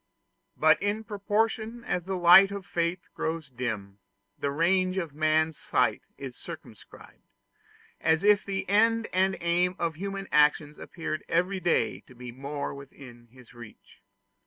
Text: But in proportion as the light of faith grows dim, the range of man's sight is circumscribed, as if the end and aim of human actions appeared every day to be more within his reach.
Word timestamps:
But 0.57 0.81
in 0.81 1.03
proportion 1.03 1.83
as 1.83 2.05
the 2.05 2.15
light 2.15 2.49
of 2.49 2.65
faith 2.65 3.01
grows 3.13 3.51
dim, 3.51 3.99
the 4.35 4.49
range 4.49 4.97
of 4.97 5.13
man's 5.13 5.59
sight 5.59 6.01
is 6.17 6.35
circumscribed, 6.35 7.21
as 7.99 8.23
if 8.23 8.43
the 8.43 8.67
end 8.67 9.07
and 9.13 9.37
aim 9.41 9.75
of 9.77 9.93
human 9.97 10.27
actions 10.31 10.79
appeared 10.79 11.23
every 11.29 11.59
day 11.59 11.99
to 12.07 12.15
be 12.15 12.31
more 12.31 12.73
within 12.73 13.27
his 13.27 13.53
reach. 13.53 14.01